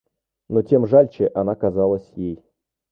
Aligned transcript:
Но 0.49 0.63
тем 0.63 0.87
жалче 0.87 1.29
она 1.35 1.53
казалась 1.53 2.11
ей. 2.15 2.43